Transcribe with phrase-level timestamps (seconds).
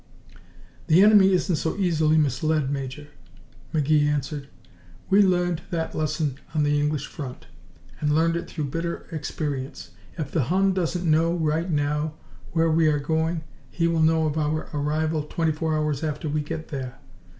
[0.87, 3.05] "The enemy isn't so easily misled, Major,"
[3.71, 4.47] McGee answered.
[5.11, 7.45] "We learned that lesson on the English front,
[7.99, 9.91] and learned it through bitter experience.
[10.17, 12.15] If the Hun doesn't know right now
[12.51, 16.41] where we are going, he will know of our arrival twenty four hours after we
[16.41, 16.97] get there.